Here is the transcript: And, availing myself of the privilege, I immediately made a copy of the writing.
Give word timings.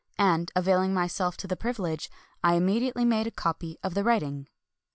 And, 0.17 0.51
availing 0.55 0.95
myself 0.95 1.35
of 1.43 1.47
the 1.47 1.55
privilege, 1.55 2.09
I 2.43 2.55
immediately 2.55 3.05
made 3.05 3.27
a 3.27 3.31
copy 3.31 3.77
of 3.83 3.93
the 3.93 4.03
writing. 4.03 4.47